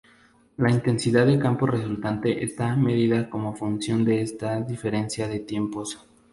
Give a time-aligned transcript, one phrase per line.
[0.57, 6.03] La intensidad de campo resultante está medida como función de esta diferencia de tiempos.